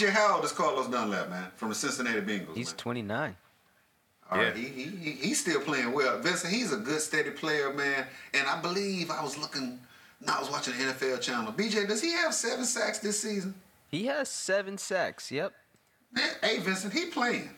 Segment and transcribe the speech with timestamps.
[0.00, 2.56] BJ, how old is Carlos Dunlap, man, from the Cincinnati Bengals?
[2.56, 2.76] He's man?
[2.78, 3.36] 29.
[4.30, 4.62] All right, Yeah.
[4.62, 6.18] he, he, he he's still playing well.
[6.20, 8.06] Vincent, he's a good, steady player, man.
[8.32, 9.78] And I believe I was looking,
[10.24, 11.52] no, I was watching the NFL channel.
[11.52, 13.54] BJ, does he have seven sacks this season?
[13.88, 15.30] He has seven sacks.
[15.32, 15.52] Yep.
[16.12, 17.50] Man, hey, Vincent, he playing.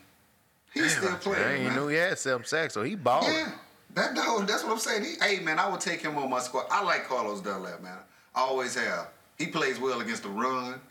[0.73, 1.43] He's still playing.
[1.43, 1.75] I ain't man.
[1.75, 3.31] knew he had seven sacks, so he balling.
[3.31, 3.51] Yeah,
[3.93, 4.47] that dog.
[4.47, 5.03] That's what I'm saying.
[5.03, 6.65] He, hey, man, I would take him on my squad.
[6.71, 7.99] I like Carlos Dunlap, man.
[8.33, 9.09] I always have.
[9.37, 10.81] He plays well against the run.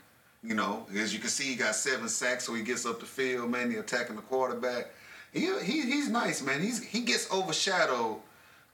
[0.43, 3.05] You know, as you can see, he got seven sacks, so he gets up the
[3.05, 3.71] field, man.
[3.71, 4.87] He attacking the quarterback.
[5.31, 6.61] He, he he's nice, man.
[6.61, 8.17] He's he gets overshadowed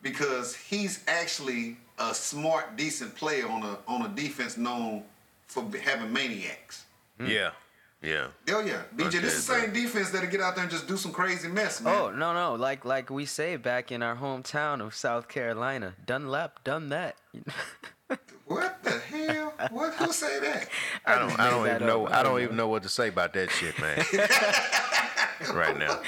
[0.01, 5.03] because he's actually a smart, decent player on a on a defense known
[5.45, 6.85] for having maniacs.
[7.19, 7.27] Hmm.
[7.27, 7.51] Yeah,
[8.01, 8.27] yeah.
[8.49, 9.07] Oh yeah, BJ.
[9.07, 9.61] Okay, this is the bro.
[9.61, 11.93] same defense that'll get out there and just do some crazy mess, man.
[11.95, 16.63] Oh no no, like like we say back in our hometown of South Carolina, Dunlap
[16.63, 17.15] done that.
[18.49, 19.53] What the hell?
[19.69, 19.93] What?
[19.93, 20.69] Who say that?
[21.09, 21.39] I don't.
[21.39, 22.07] I don't even know.
[22.07, 23.97] I don't even know what to say about that shit, man.
[25.55, 25.99] right now.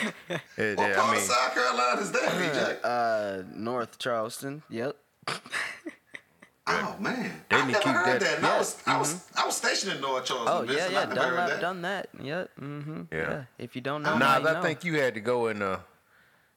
[0.57, 2.79] It- What I part mean, of South Carolina is that, BJ?
[2.83, 4.61] Uh, North Charleston.
[4.69, 4.95] Yep.
[6.67, 8.37] oh man, They I need never keep heard that- that.
[8.37, 10.55] And I yeah, was, I was, I was stationed in North Charleston.
[10.57, 10.93] Oh yeah Vincent.
[10.93, 11.61] yeah, I Dunlap that.
[11.61, 12.09] done that.
[12.21, 12.49] Yep.
[12.61, 13.01] Mm-hmm.
[13.11, 13.43] Yeah.
[13.57, 14.61] If you don't know, nah, now you I know.
[14.61, 15.79] think you had to go in uh,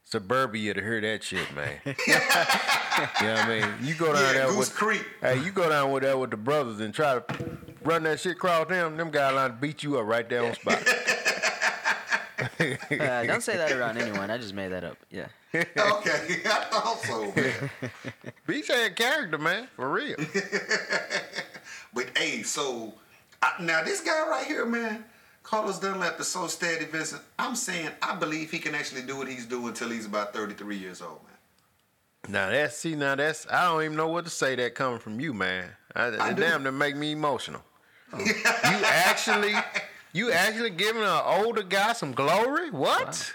[0.04, 1.78] suburbia to hear that shit, man.
[1.86, 2.18] you know
[3.18, 3.68] what I mean?
[3.82, 5.04] You go down Yeah, there Goose with Creek.
[5.20, 7.24] Hey, you go down with there with the brothers and try to
[7.84, 8.96] run that shit across them.
[8.96, 10.82] Them guys line to beat you up right there on spot.
[12.60, 14.30] Uh, don't say that around anyone.
[14.30, 14.98] I just made that up.
[15.10, 15.26] Yeah.
[15.54, 15.62] Okay,
[16.46, 17.70] I thought so, man.
[18.46, 20.16] BJ a character, man, for real.
[21.94, 22.92] But hey, so
[23.40, 25.04] I, now this guy right here, man,
[25.44, 27.22] Carlos Dunlap is so steady, Vincent.
[27.38, 30.76] I'm saying I believe he can actually do what he's doing until he's about 33
[30.76, 32.32] years old, man.
[32.32, 35.20] Now that's see now that's I don't even know what to say that coming from
[35.20, 35.70] you, man.
[35.94, 36.42] I, I do.
[36.42, 37.62] damn that make me emotional.
[38.18, 39.54] You actually
[40.12, 42.70] you actually giving an older guy some glory?
[42.70, 43.34] What?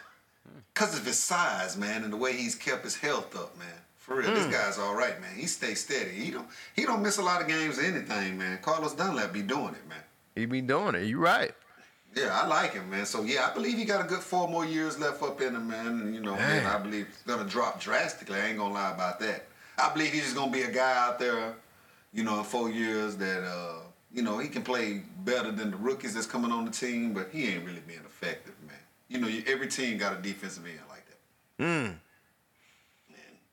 [0.73, 3.67] Cause of his size, man, and the way he's kept his health up, man.
[3.97, 5.35] For real, this guy's all right, man.
[5.35, 6.11] He stays steady.
[6.11, 8.59] He don't he don't miss a lot of games or anything, man.
[8.61, 9.99] Carlos Dunlap be doing it, man.
[10.35, 11.03] He be doing it.
[11.03, 11.51] You right.
[12.15, 13.05] Yeah, I like him, man.
[13.05, 15.67] So yeah, I believe he got a good four more years left up in him,
[15.67, 15.87] man.
[15.87, 16.65] And you know, man, Man.
[16.65, 18.39] I believe it's gonna drop drastically.
[18.39, 19.45] I ain't gonna lie about that.
[19.77, 21.53] I believe he's just gonna be a guy out there,
[22.13, 25.77] you know, in four years that uh, you know, he can play better than the
[25.77, 28.75] rookies that's coming on the team, but he ain't really being effective, man.
[29.07, 31.63] You know, you- every team got a defensive end like that.
[31.63, 31.95] Mm.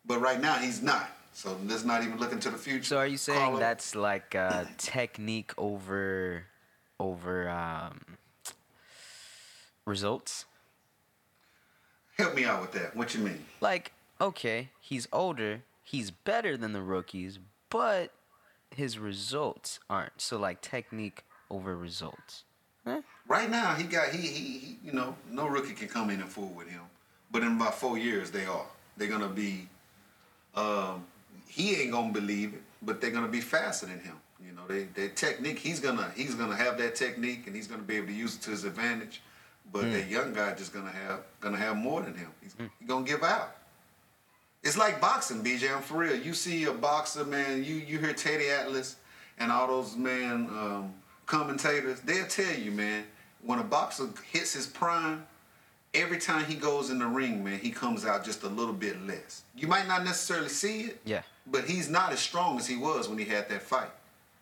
[0.04, 1.10] But right now he's not.
[1.32, 2.84] So let's not even look into the future.
[2.84, 6.44] So are you saying Carlo- that's like uh, technique over
[6.98, 8.00] over um,
[9.84, 10.46] results?
[12.16, 12.96] help me out with that?
[12.96, 13.44] What you mean?
[13.60, 17.38] Like, okay, he's older, he's better than the rookies,
[17.68, 18.10] but
[18.71, 20.21] his results aren't.
[20.21, 22.44] So like technique over results.
[22.87, 23.00] Eh?
[23.27, 26.28] Right now, he got he, he he you know no rookie can come in and
[26.28, 26.82] fool with him,
[27.31, 28.66] but in about four years they are.
[28.97, 29.69] They're gonna be.
[30.54, 31.04] Um,
[31.49, 34.16] he ain't gonna believe it, but they're gonna be faster than him.
[34.44, 35.59] You know, they their technique.
[35.59, 38.43] He's gonna he's gonna have that technique, and he's gonna be able to use it
[38.43, 39.22] to his advantage.
[39.72, 42.31] But that young guy just gonna have gonna have more than him.
[42.41, 43.56] He's, he's gonna give out.
[44.66, 45.72] It's like boxing, BJ.
[45.72, 46.16] I'm for real.
[46.16, 47.62] You see a boxer, man.
[47.62, 48.97] You you hear Teddy Atlas
[49.38, 50.93] and all those man um,
[51.27, 52.00] commentators.
[52.00, 53.04] They'll tell you, man,
[53.43, 55.25] when a boxer hits his prime,
[55.94, 59.00] every time he goes in the ring, man, he comes out just a little bit
[59.06, 59.43] less.
[59.54, 61.22] You might not necessarily see it, Yeah.
[61.47, 63.91] but he's not as strong as he was when he had that fight.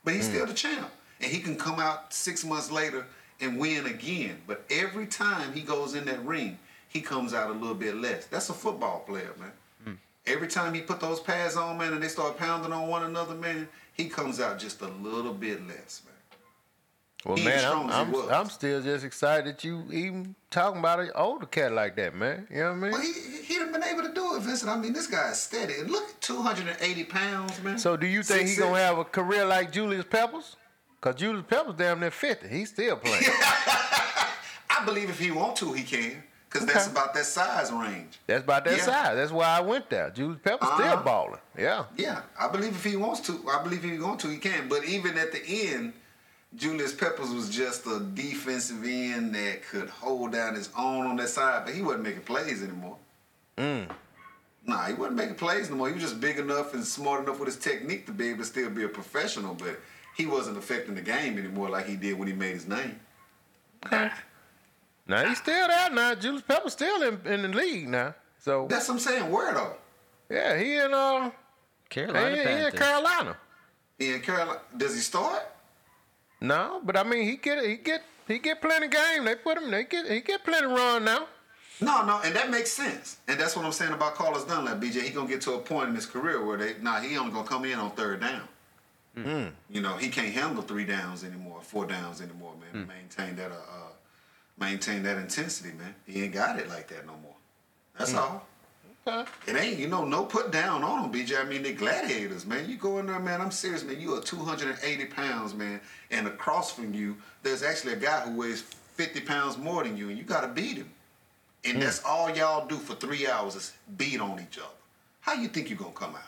[0.04, 3.04] But he's still the champ, and he can come out six months later
[3.42, 4.40] and win again.
[4.46, 6.58] But every time he goes in that ring,
[6.88, 8.24] he comes out a little bit less.
[8.26, 9.52] That's a football player, man.
[10.26, 13.34] Every time he put those pads on, man, and they start pounding on one another,
[13.34, 16.14] man, he comes out just a little bit less, man.
[17.24, 18.14] Well, He man, I'm, I'm.
[18.30, 22.46] I'm still just excited that you even talking about an older cat like that, man.
[22.50, 22.92] You know what I mean?
[22.92, 23.12] Well, he
[23.42, 24.70] he done been able to do it, Vincent.
[24.70, 25.74] I mean, this guy is steady.
[25.80, 27.78] And look, 280 pounds, man.
[27.78, 30.56] So do you think Six, he gonna have a career like Julius Peppers?
[31.00, 32.48] Cause Julius Peppers damn near 50.
[32.48, 33.24] He's still playing.
[33.28, 36.22] I believe if he want to, he can,
[36.54, 38.18] because that's about that size range.
[38.26, 38.84] That's about that Yeah.
[38.84, 39.16] size.
[39.16, 40.10] That's why I went there.
[40.10, 41.02] Julius Peppers still Uh-huh.
[41.02, 41.40] balling.
[41.58, 41.84] Yeah.
[41.96, 44.68] Yeah, I believe if he wants to, I believe if he want to, he can.
[44.68, 45.92] But even at the end,
[46.54, 51.28] Julius Peppers was just a defensive end that could hold down his own on that
[51.28, 52.96] side, but he wasn't making plays anymore.
[53.58, 53.90] Mm.
[54.66, 55.88] Nah, he wasn't making plays no more.
[55.88, 58.44] He was just big enough and smart enough with his technique to be able to
[58.44, 59.78] still be a professional, but
[60.16, 63.00] he wasn't affecting the game anymore like he did when he made his name.
[65.06, 66.14] Now he's still there now.
[66.14, 68.14] Julius Peppers still in, in the league now.
[68.38, 69.30] So That's what I'm saying.
[69.30, 69.74] Where though?
[70.30, 71.30] yeah, he in uh
[71.88, 72.80] Carolina he, he in Panthers.
[72.80, 73.36] Carolina.
[73.98, 75.42] In Carolina, does he start?
[76.40, 79.24] No, but I mean he get he get He get plenty game.
[79.24, 79.70] They put him.
[79.70, 80.10] They get.
[80.10, 81.26] He get plenty run now.
[81.80, 83.18] No, no, and that makes sense.
[83.28, 85.02] And that's what I'm saying about Carlos Dunlap, BJ.
[85.02, 87.46] He gonna get to a point in his career where they nah, he only gonna
[87.46, 88.48] come in on third down.
[89.70, 92.88] You know, he can't handle three downs anymore, four downs anymore, man.
[92.88, 93.92] Maintain that uh, uh
[94.58, 95.94] maintain that intensity, man.
[96.06, 97.34] He ain't got it like that no more.
[97.98, 98.18] That's mm.
[98.18, 98.46] all.
[99.06, 99.30] Okay.
[99.46, 101.38] It ain't, you know, no put down on them, BJ.
[101.38, 102.68] I mean, they gladiators, man.
[102.68, 103.40] You go in there, man.
[103.40, 104.00] I'm serious, man.
[104.00, 105.80] You are 280 pounds, man.
[106.10, 110.08] And across from you, there's actually a guy who weighs 50 pounds more than you,
[110.08, 110.90] and you got to beat him.
[111.64, 111.80] And mm.
[111.80, 114.68] that's all y'all do for three hours is beat on each other.
[115.20, 116.22] How you think you're going to come out?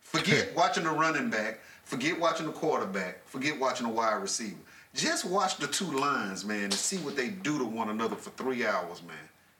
[0.00, 1.60] Forget watching the running back.
[1.84, 3.26] Forget watching the quarterback.
[3.26, 4.56] Forget watching the wide receiver.
[4.98, 8.30] Just watch the two lines, man, and see what they do to one another for
[8.30, 9.16] three hours, man.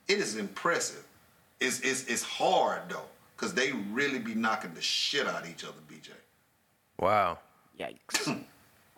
[0.08, 1.04] It is impressive.
[1.60, 3.06] It's it's, it's hard though,
[3.36, 6.08] cause they really be knocking the shit out of each other, BJ.
[6.98, 7.38] Wow.
[7.78, 8.44] Yikes.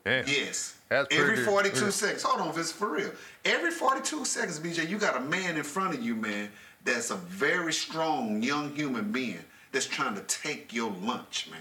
[0.07, 0.23] Yeah.
[0.27, 0.77] Yes.
[0.89, 2.23] That's Every pretty- 42 pretty- seconds.
[2.23, 3.11] Hold on, Vince, for real.
[3.45, 6.49] Every 42 seconds, BJ, you got a man in front of you, man,
[6.87, 11.61] that's a very strong young human being that's trying to take your lunch, man.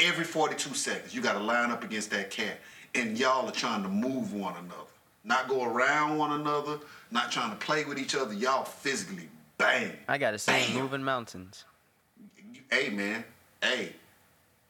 [0.00, 2.58] Every 42 seconds, you got to line up against that cat,
[2.94, 4.76] and y'all are trying to move one another.
[5.24, 6.78] Not go around one another,
[7.10, 8.32] not trying to play with each other.
[8.32, 9.28] Y'all physically
[9.58, 9.92] bang.
[10.08, 10.82] I gotta say, Bam.
[10.82, 11.64] moving mountains.
[12.70, 13.24] Hey, man.
[13.62, 13.92] Hey.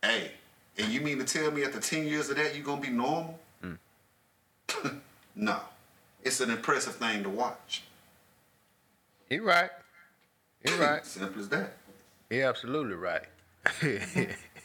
[0.03, 0.33] Hey.
[0.79, 2.93] And you mean to tell me after 10 years of that, you going to be
[2.95, 3.39] normal?
[3.61, 3.75] Hmm.
[5.37, 5.61] no.
[6.23, 7.83] It's an impressive thing to watch.
[9.29, 9.71] He right.
[10.65, 11.05] He right.
[11.05, 11.77] Simple as that.
[12.31, 13.25] He absolutely right.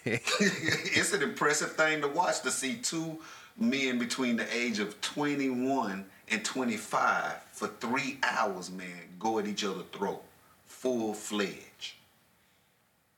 [0.05, 3.19] it's an impressive thing to watch to see two
[3.57, 8.87] men between the age of 21 and 25 for three hours, man,
[9.19, 10.23] go at each other's throat.
[10.67, 11.93] Full fledged.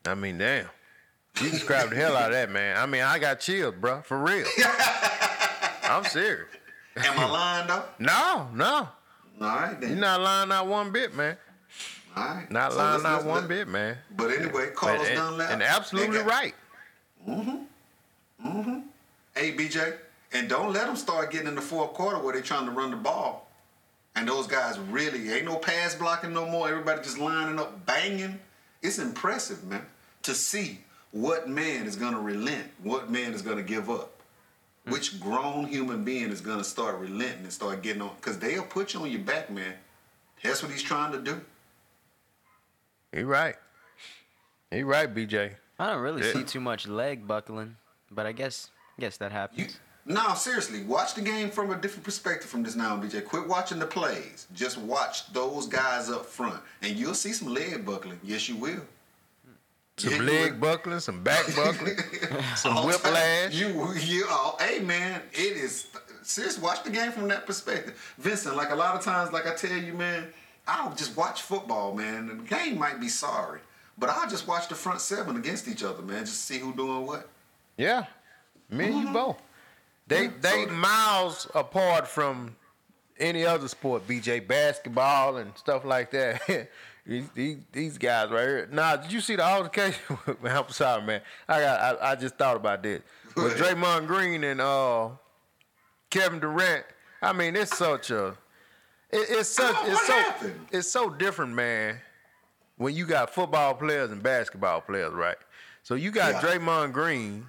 [0.05, 0.67] I mean, damn.
[1.41, 2.77] You described the hell out of that, man.
[2.77, 4.01] I mean, I got chills, bro.
[4.01, 4.45] For real.
[5.83, 6.47] I'm serious.
[6.95, 7.83] Am I lying though?
[7.99, 8.65] No, no.
[9.39, 9.91] All right then.
[9.91, 11.37] You're not lying out one bit, man.
[12.15, 12.49] All right.
[12.51, 13.97] Not So lying out one bit, man.
[14.15, 15.51] But anyway, But, Carlos and, Dunlap.
[15.51, 16.55] and absolutely got- right.
[17.27, 18.47] Mm-hmm.
[18.47, 18.79] Mm-hmm.
[19.35, 19.95] Hey, BJ,
[20.33, 22.91] and don't let them start getting in the fourth quarter where they're trying to run
[22.91, 23.49] the ball.
[24.15, 26.67] And those guys really ain't no pass blocking no more.
[26.67, 28.39] Everybody just lining up, banging.
[28.81, 29.85] It's impressive, man,
[30.23, 30.79] to see
[31.11, 34.21] what man is gonna relent, what man is gonna give up,
[34.85, 34.91] hmm.
[34.91, 38.93] which grown human being is gonna start relenting and start getting on, because they'll put
[38.93, 39.73] you on your back, man.
[40.43, 41.41] That's what he's trying to do.
[43.11, 43.55] He right.
[44.71, 45.53] He right, BJ.
[45.79, 46.33] I don't really Yeah.
[46.33, 47.77] see too much leg buckling,
[48.11, 48.69] but I guess
[48.99, 49.79] guess that You, happens.
[50.07, 53.25] No, seriously, watch the game from a different perspective from this now, BJ.
[53.25, 54.47] Quit watching the plays.
[54.55, 58.17] Just watch those guys up front, and you'll see some leg buckling.
[58.23, 58.79] Yes, you will.
[59.97, 61.97] Some Yeah, leg buckling, some back buckling,
[62.55, 63.11] some All the time.
[63.13, 63.53] whiplash.
[63.59, 65.87] You, you, oh, hey man, it is.
[66.23, 68.55] Serious, watch the game from that perspective, Vincent.
[68.55, 70.27] Like a lot of times, like I tell you, man,
[70.67, 72.27] I'll just watch football, man.
[72.27, 73.59] The game might be sorry,
[73.97, 77.05] but I'll just watch the front seven against each other, man, just see who doing
[77.05, 77.27] what.
[77.77, 78.05] Yeah,
[78.69, 79.13] me and you mm-hmm.
[79.13, 79.41] both.
[80.07, 82.55] They they miles apart from
[83.19, 86.69] any other sport, BJ, basketball and stuff like that.
[87.05, 88.69] these, these these guys right here.
[88.71, 90.17] Now, did you see the altercation?
[90.41, 91.21] man, I'm sorry, man.
[91.47, 93.01] I got I, I just thought about this.
[93.35, 95.09] With Draymond Green and uh
[96.09, 96.85] Kevin Durant.
[97.21, 98.27] I mean, it's such a
[99.09, 100.67] it, it's such Oh, it's so happened?
[100.71, 101.99] it's so different, man.
[102.77, 105.37] When you got football players and basketball players, right?
[105.83, 106.41] So you got Yeah.
[106.57, 107.47] Draymond Green,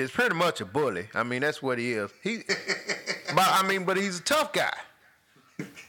[0.00, 1.08] that's pretty much a bully.
[1.14, 2.10] I mean, that's what he is.
[2.22, 2.38] He,
[3.34, 4.76] but I mean, but he's a tough guy,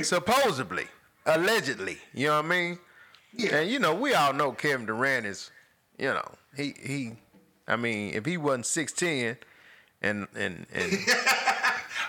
[0.01, 0.85] supposedly,
[1.25, 1.97] allegedly.
[2.13, 2.79] You know what I mean?
[3.33, 3.57] Yeah.
[3.57, 5.51] And you know, we all know Kevin Durant is,
[5.97, 7.11] you know, he he.
[7.67, 9.37] I mean, if he wasn't six ten,
[10.01, 10.91] and and and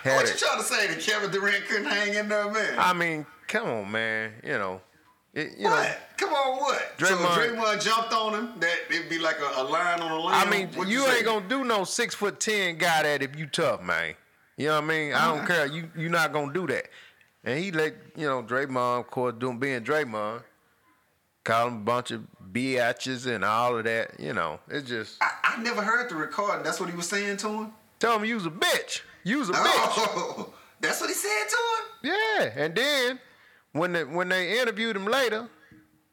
[0.03, 2.75] What you trying to say that Kevin Durant couldn't hang in there, man?
[2.77, 4.33] I mean, come on, man.
[4.43, 4.81] You know,
[5.33, 5.83] it, you what?
[5.83, 5.95] know.
[6.17, 6.93] Come on, what?
[6.99, 10.11] so Draymond- if Draymond jumped on him, that it'd be like a, a line on
[10.11, 10.47] a line.
[10.47, 11.17] I mean, What you say?
[11.17, 14.15] ain't gonna do no six foot ten guy that if you tough, man.
[14.57, 15.13] You know what I mean?
[15.13, 15.65] I don't care.
[15.65, 16.85] You you're not gonna do that.
[17.43, 20.43] And he let you know Draymond, of course, doing being Draymond,
[21.43, 22.21] call him a bunch of
[22.51, 24.19] biatches and all of that.
[24.19, 26.63] You know, it's just I, I never heard the recording.
[26.63, 27.73] That's what he was saying to him.
[27.99, 29.01] tell him you was a bitch.
[29.23, 30.43] Use a oh, bitch.
[30.47, 32.13] Oh, that's what he said to him.
[32.39, 32.63] Yeah.
[32.63, 33.19] And then
[33.73, 35.47] when they, when they interviewed him later,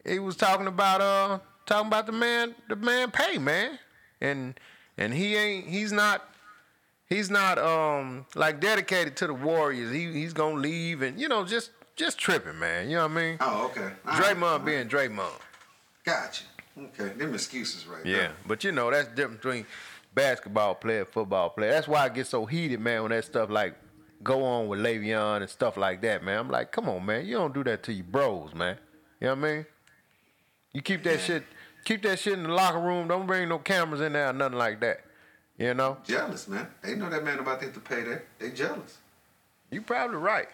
[0.04, 3.78] he was talking about uh talking about the man the man pay man,
[4.20, 4.58] and
[4.98, 6.28] and he ain't he's not
[7.06, 9.92] he's not um like dedicated to the Warriors.
[9.92, 12.88] He he's gonna leave and you know just just tripping man.
[12.90, 13.36] You know what I mean?
[13.40, 13.90] Oh, okay.
[14.06, 14.36] All right.
[14.36, 15.38] Draymond being Draymond.
[16.04, 16.44] Gotcha.
[16.78, 18.32] Okay, them excuses right Yeah, there.
[18.46, 19.66] but you know that's different between
[20.14, 21.70] basketball player, football player.
[21.72, 23.74] That's why I get so heated, man, when that stuff like
[24.22, 26.38] go on with Le'Veon and stuff like that, man.
[26.38, 28.76] I'm like, come on, man, you don't do that to your bros, man.
[29.20, 29.66] You know what I mean?
[30.72, 31.42] You keep that shit,
[31.84, 33.08] keep that shit in the locker room.
[33.08, 35.00] Don't bring no cameras in there or nothing like that.
[35.58, 35.98] You know?
[36.06, 36.66] Jealous, man.
[36.82, 38.22] They know that man about to hit the payday.
[38.38, 38.98] They jealous.
[39.70, 40.48] You probably right.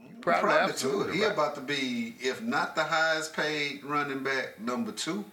[0.00, 1.04] You probably, Probably too.
[1.12, 1.32] He right.
[1.32, 5.24] about to be, if not the highest paid running back, number two.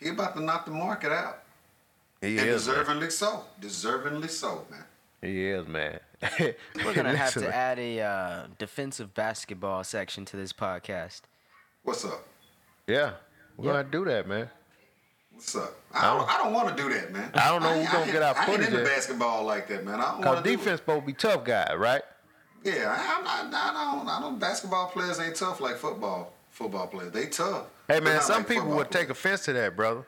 [0.00, 1.40] He about to knock the market out.
[2.20, 2.76] He and is, man.
[2.76, 3.44] deservingly so.
[3.60, 4.84] Deservingly so, man.
[5.24, 6.00] He is, man.
[6.38, 11.22] We're gonna have to add a uh, defensive basketball section to this podcast.
[11.82, 12.26] What's up?
[12.86, 13.12] Yeah,
[13.56, 14.50] we're gonna do that, man.
[15.32, 15.74] What's up?
[15.92, 17.30] I don't, I don't want to do that, man.
[17.34, 18.48] I don't know ain't- who's gonna get our footage.
[18.48, 18.96] I ain't footage into yet.
[18.96, 20.00] basketball like that, man.
[20.00, 22.02] I don't want to defense supposed to be tough guy, right?
[22.62, 23.74] Yeah, I, I'm not.
[23.74, 24.08] I don't.
[24.08, 24.38] I don't.
[24.38, 26.32] Basketball players ain't tough like football.
[26.50, 27.66] Football players, they tough.
[27.88, 30.06] Hey man, some like people football would take offense to that, brother.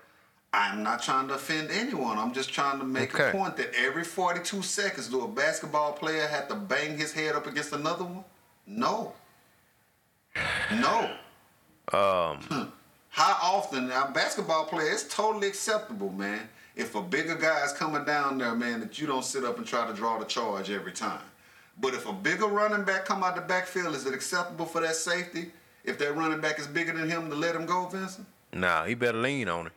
[0.52, 2.18] I'm not trying to offend anyone.
[2.18, 3.28] I'm just trying to make Okay.
[3.28, 7.34] a point that every 42 seconds, do a basketball player have to bang his head
[7.34, 8.24] up against another one?
[8.66, 9.12] No.
[10.72, 11.10] No.
[11.92, 12.72] Um,
[13.10, 16.48] How often now basketball player it's totally acceptable, man.
[16.74, 19.66] If a bigger guy is coming down there, man, that you don't sit up and
[19.66, 21.20] try to draw the charge every time.
[21.80, 24.96] But if a bigger running back come out the backfield, is it acceptable for that
[24.96, 25.52] safety?
[25.84, 28.26] If that running back is bigger than him to let him go, Vincent?
[28.52, 29.72] nah, he better lean on it.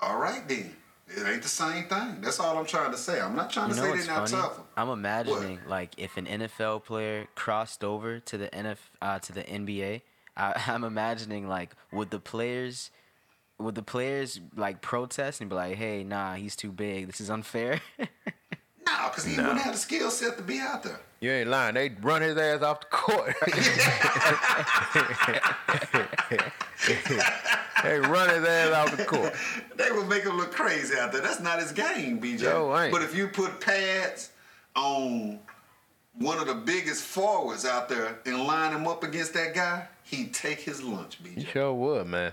[0.00, 0.74] All right then.
[1.06, 2.20] It ain't the same thing.
[2.22, 3.20] That's all I'm trying to say.
[3.20, 4.42] I'm not trying You to say they're not funny?
[4.42, 4.62] tougher.
[4.76, 9.42] I'm imagining like if an NFL player crossed over to the NF uh, to the
[9.42, 10.00] NBA.
[10.36, 12.90] I, I'm imagining like would the players
[13.58, 17.06] would the players like protest and be like, "Hey, nah, he's too big.
[17.06, 17.80] This is unfair."
[19.14, 20.98] No, because he wouldn't have the skill set to be out there.
[21.20, 21.74] You ain't lying.
[21.74, 23.34] They run his ass off the court.
[27.82, 29.32] they run his ass off the court.
[29.76, 31.22] They would make him look crazy out there.
[31.22, 32.42] That's not his game, BJ.
[32.42, 32.92] Yo, ain't.
[32.92, 34.30] But if you put pads
[34.76, 35.38] on
[36.18, 40.34] one of the biggest forwards out there and line him up against that guy, he'd
[40.34, 41.40] take his lunch, BJ.
[41.40, 42.32] You sure would, man.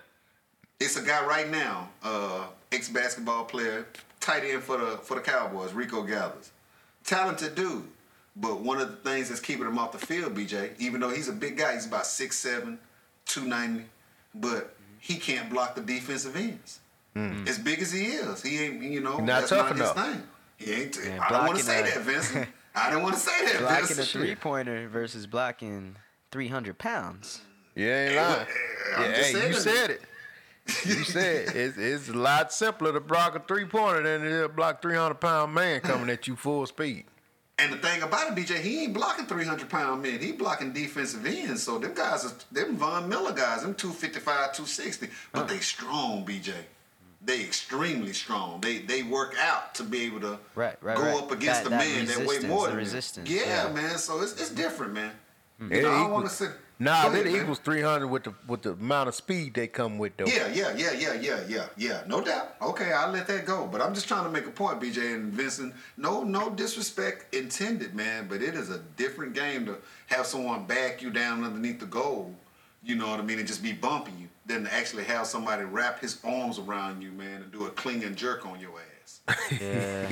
[0.80, 3.86] It's a guy right now, uh, ex basketball player,
[4.20, 6.52] tight end for the for the Cowboys, Rico Gathers.
[7.06, 7.84] Talented dude.
[8.36, 11.28] But one of the things that's keeping him off the field, BJ, even though he's
[11.28, 12.78] a big guy, he's about 6'7,
[13.26, 13.86] 290,
[14.36, 16.80] but he can't block the defensive ends.
[17.14, 17.46] Hmm.
[17.48, 19.98] As big as he is, he ain't, you know, not that's tough not enough.
[19.98, 20.24] his thing.
[20.58, 22.48] He ain't, Yeah, I don't want to say a- that, Vincent.
[22.76, 25.98] I don't want to say that, blocking a three pointer versus blocking
[26.32, 27.42] 300 pounds.
[27.76, 28.30] You ain't lying.
[28.30, 28.46] well,
[28.96, 29.76] I'm Yeah, just hey, you saying.
[29.76, 30.02] said it.
[30.86, 34.42] You said it's, it's a lot simpler to block a three pointer than it is
[34.44, 37.06] to block three hundred pound man coming at you full speed.
[37.60, 40.20] And the thing about it, BJ, he ain't blocking 300 pound men.
[40.20, 41.62] He blocking defensive ends.
[41.62, 45.10] So them guys are them Von Miller guys, them 255, 260.
[45.32, 46.54] But they strong, BJ.
[47.24, 48.62] They extremely strong.
[48.62, 51.18] They they work out to be able to Right, right, go right.
[51.22, 53.74] up against That- the that man that weigh more than resistance, Yeah, yeah.
[53.74, 53.98] man.
[54.00, 55.12] So it's, it's different, man.
[55.62, 55.74] Mm-hmm.
[55.76, 56.48] You know, I don't want to say.
[56.82, 57.42] Nah, Go it ahead, man.
[57.44, 60.26] equals three hundred with the with the amount of speed they come with though.
[60.26, 62.02] Yeah, yeah, yeah, yeah, yeah, yeah, yeah.
[62.08, 62.56] No doubt.
[62.60, 63.68] Okay, I'll let that go.
[63.72, 65.76] But I'm just trying to make a point, BJ and Vincent.
[65.96, 68.26] No, no disrespect intended, man.
[68.28, 72.34] But it is a different game to have someone back you down underneath the goal.
[72.84, 75.64] You know what I mean, and just be bumping you, than to actually have somebody
[75.66, 78.72] wrap his arms around you, man, and do a cling and jerk on your
[79.04, 79.22] ass.
[79.62, 80.10] Yeah.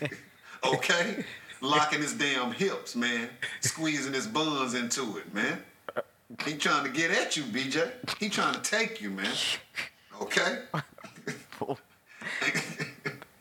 [0.64, 1.22] Okay,
[1.60, 3.28] locking his damn hips, man,
[3.60, 5.62] squeezing his buns into it, man.
[6.44, 7.90] He trying to get at you, BJ.
[8.18, 9.30] He trying to take you, man.
[10.22, 10.58] Okay.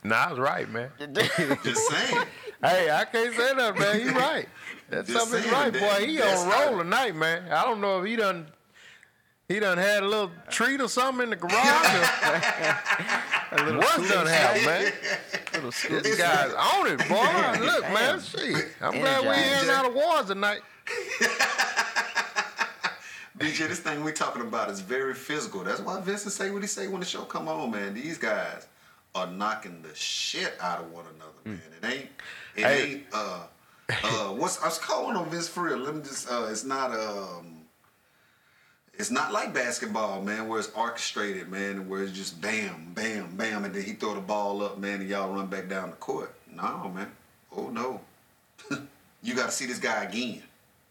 [0.06, 0.90] Nah, I was right, man.
[1.14, 2.24] Just saying.
[2.62, 4.02] hey, I can't say that, man.
[4.02, 4.50] You right.
[4.90, 5.82] That's Just something saying, right, man.
[6.00, 6.06] boy.
[6.06, 7.50] He That's on how- roll tonight, man.
[7.50, 8.48] I don't know if he done
[9.48, 11.56] he done had a little treat or something in the garage.
[13.54, 14.92] or What's done happen, man?
[15.54, 16.04] Little scoop.
[16.04, 17.66] This guy's on it, boy.
[17.66, 18.20] Look, man.
[18.20, 18.74] Shit.
[18.82, 19.54] I'm glad we ain't Energized.
[19.56, 20.60] handing out awards tonight.
[23.44, 25.64] BJ, this thing we talking about is very physical.
[25.64, 27.94] That's why Vincent say what he say when the show come on, man.
[27.94, 28.68] These guys
[29.16, 31.62] are knocking the shit out of one another, man.
[31.82, 32.10] It ain't,
[32.56, 32.62] it Hmm.
[32.64, 32.92] Hey.
[32.92, 33.04] ain't.
[33.14, 33.40] Uh,
[34.04, 35.78] uh, what's I was calling on Vince for real.
[35.78, 36.30] Let me just.
[36.32, 36.92] Uh, it's not.
[36.92, 37.58] Um,
[38.96, 43.66] it's not like basketball, man, where it's orchestrated, man, where it's just bam, bam, bam,
[43.66, 46.32] and then he throw the ball up, man, and y'all run back down the court.
[46.52, 47.12] No, man.
[47.58, 48.02] Oh no.
[49.24, 50.44] you got to see this guy again.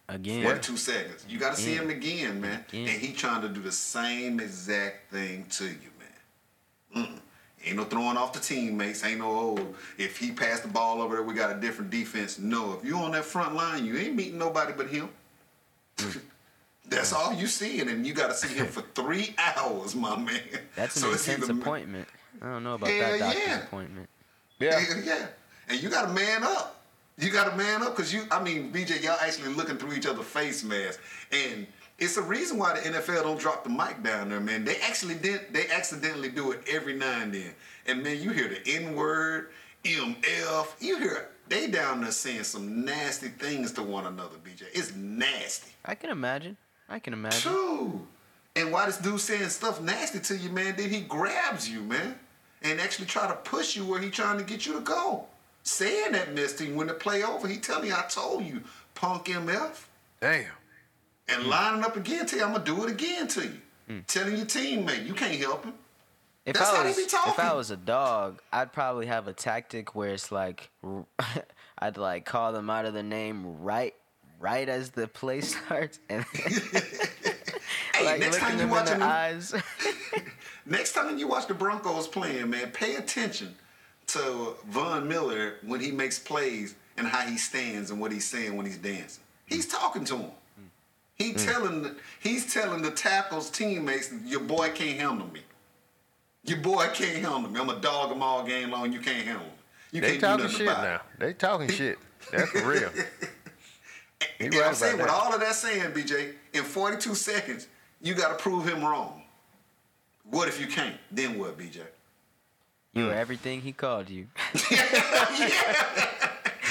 [0.09, 0.45] Again.
[0.45, 1.25] One two seconds.
[1.29, 2.65] You got to see him again, man.
[2.69, 2.89] Again.
[2.89, 7.07] And he trying to do the same exact thing to you, man.
[7.07, 7.19] Mm-mm.
[7.65, 9.05] Ain't no throwing off the teammates.
[9.05, 12.39] Ain't no oh, if he passed the ball over there, we got a different defense.
[12.39, 15.09] No, if you on that front line, you ain't meeting nobody but him.
[15.99, 16.21] Mm.
[16.89, 17.17] That's mm.
[17.17, 20.41] all you seeing, and you got to see him for three hours, my man.
[20.75, 22.09] That's an So intense either- appointment.
[22.41, 23.63] I don't know about Hell that doctor's yeah.
[23.63, 24.09] appointment.
[24.59, 24.81] Yeah.
[24.81, 25.27] Yeah, yeah.
[25.69, 26.82] And you got to man up.
[27.23, 28.25] You got to man up because you.
[28.33, 31.01] I mean, BJ, y'all actually looking through each other's face masks,
[31.31, 34.65] and it's the reason why the NFL don't drop the mic down there, man.
[34.65, 35.53] They actually did.
[35.53, 37.55] They accidentally do it every now and then,
[37.87, 39.51] and man, you hear the N word,
[39.85, 40.67] MF.
[40.81, 44.65] You hear they down there saying some nasty things to one another, BJ.
[44.73, 45.71] It's nasty.
[45.85, 46.57] I can imagine.
[46.89, 47.53] I can imagine.
[47.53, 48.07] True.
[48.57, 52.19] And why this dude saying stuff nasty to you, man, then he grabs you, man,
[52.63, 55.27] and actually try to push you where he trying to get you to go.
[55.65, 58.63] Saying that mess to you when the play over, he telling me, I told you,
[58.95, 59.85] punk MF.
[60.21, 60.47] Damn.
[61.29, 61.49] And hmm.
[61.49, 63.61] lining up again, tell you, I'm gonna do it again to you.
[63.89, 63.99] Hmm.
[64.07, 65.75] Telling your teammate, you can't help him.
[66.45, 69.29] If That's I how they was be if I was a dog, I'd probably have
[69.29, 70.71] a tactic where it's like
[71.79, 73.95] I'd like call them out of the name right
[74.41, 76.25] right as the play starts and
[77.95, 79.55] Hey, like next time you watch the eyes.
[80.67, 83.55] next time you watch the Broncos playing, man, pay attention
[84.09, 88.57] to Von Miller when he makes plays and how he stands and what he's saying
[88.57, 89.23] when he's dancing.
[89.47, 90.31] He's talking to him.
[91.15, 91.39] He hmm.
[91.39, 95.41] telling the, he's telling the tackles teammates, your boy can't handle me.
[96.45, 97.61] Your boy can't handle me.
[97.61, 98.93] I'm a dog him all game long.
[98.93, 99.53] You can't handle me.
[99.93, 100.67] You They can't talking shit it.
[100.67, 101.01] now.
[101.19, 101.99] They talking shit.
[102.31, 102.91] That's for real.
[104.39, 107.67] And right I'm saying about with all of that saying, BJ, in 42 seconds,
[108.01, 109.23] you got to prove him wrong.
[110.31, 110.97] What if you can't?
[111.11, 111.81] Then what, BJ?
[112.95, 114.27] You were everything he called you.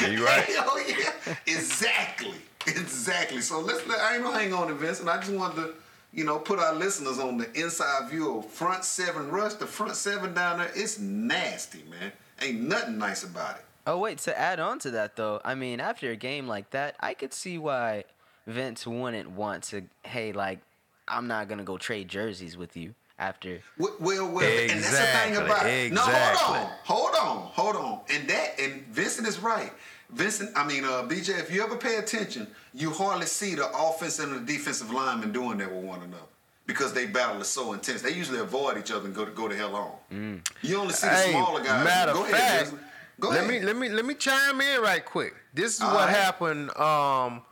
[0.10, 0.46] You right.
[0.50, 2.34] oh yeah, exactly,
[2.66, 3.42] exactly.
[3.42, 3.86] So let's.
[3.88, 5.08] Let, I ain't gonna hang on to Vincent.
[5.08, 5.74] I just wanted to,
[6.12, 9.56] you know, put our listeners on the inside view of front seven rush.
[9.56, 12.12] The front seven down there, it's nasty, man.
[12.42, 13.66] Ain't nothing nice about it.
[13.86, 16.96] Oh wait, to add on to that though, I mean, after a game like that,
[17.00, 18.06] I could see why
[18.48, 19.84] Vince wouldn't want to.
[20.04, 20.60] Hey, like,
[21.08, 23.62] I'm not gonna go trade jerseys with you after.
[23.78, 25.94] Well, well, well and that's the thing Exactly, about it.
[25.94, 28.00] No, hold on, hold on, hold on.
[28.10, 29.72] And that, and Vincent is right.
[30.10, 34.30] Vincent, I mean, uh, BJ, if you ever pay attention, you hardly see the offensive
[34.32, 36.24] and the defensive linemen doing that with one another
[36.66, 38.02] because they battle is so intense.
[38.02, 40.42] They usually avoid each other and go to go to hell on.
[40.62, 41.86] You only see the Hey, smaller guys.
[41.86, 42.84] matter go of ahead, fact.
[43.22, 43.50] Go let ahead.
[43.50, 45.34] me let me let me chime in right quick.
[45.54, 46.16] This is All what right.
[46.16, 47.44] happened um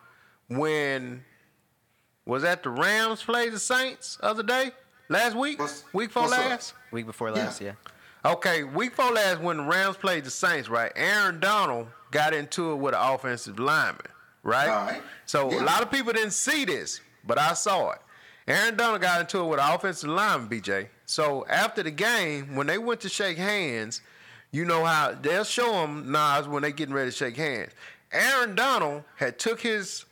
[0.50, 1.24] when
[2.26, 4.72] was that the Rams played the Saints other day?
[5.10, 5.60] Last week?
[5.60, 6.46] What's- week before what's up?
[6.50, 6.74] last?
[6.92, 7.72] Week before last, yeah.
[8.24, 10.92] Okay, week before last when the Rams played the Saints, right?
[10.96, 14.06] Aaron Donald got into it with an offensive lineman,
[14.44, 14.70] right?
[14.70, 15.02] All right.
[15.26, 15.62] So Yeah.
[15.62, 18.02] a lot of people didn't see this, but I saw it.
[18.48, 20.90] Aaron Donald got into it with an offensive lineman, BJ.
[21.06, 24.02] So after the game, when they went to shake hands,
[24.52, 27.72] you know how they'll show them Nas when they getting ready to shake hands.
[28.12, 30.06] Aaron Donald had took his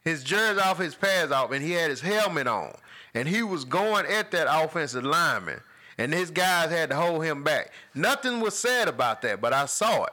[0.00, 2.74] his jersey off, his pads off, and he had his helmet on.
[3.18, 5.60] And he was going at that offensive lineman.
[5.98, 7.72] And his guys had to hold him back.
[7.92, 10.12] Nothing was said about that, but I saw it.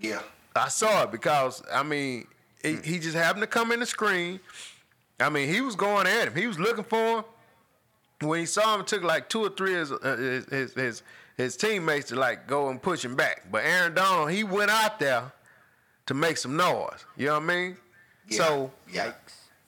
[0.00, 0.22] yeah.
[0.56, 2.26] I saw it because I mean,
[2.62, 4.40] he, he just happened to come in the screen.
[5.20, 6.34] I mean, he was going at him.
[6.34, 7.24] He was looking for him.
[8.20, 10.74] When he saw him, it took like two or three of his uh, his, his
[10.74, 11.02] his
[11.36, 13.46] his teammates to like go and push him back.
[13.50, 15.32] But Aaron Donald, he went out there
[16.06, 17.06] to make some noise.
[17.16, 17.76] You know what I mean?
[18.28, 18.36] yeah.
[18.36, 19.12] So yeah.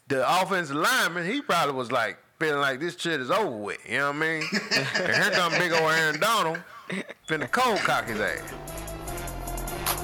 [0.09, 3.79] the offensive lineman, he probably was like feeling like this shit is over with.
[3.89, 4.43] You know what I mean?
[4.53, 6.59] and here come big old Aaron Donald,
[7.27, 8.43] finna cold cock his ass.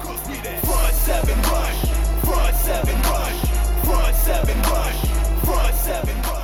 [0.01, 1.81] Front seven rush,
[2.23, 3.41] front seven rush,
[3.85, 5.05] front seven rush,
[5.43, 6.40] front seven rush.